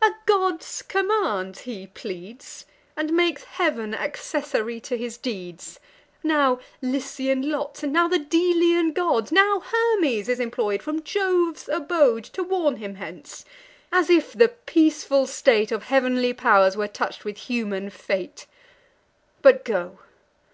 [0.00, 2.64] A god's command he pleads,
[2.96, 5.78] And makes Heav'n accessary to his deeds.
[6.22, 12.24] Now Lycian lots, and now the Delian god, Now Hermes is employ'd from Jove's abode,
[12.24, 13.44] To warn him hence;
[13.92, 18.46] as if the peaceful state Of heav'nly pow'rs were touch'd with human fate!
[19.42, 19.98] But go!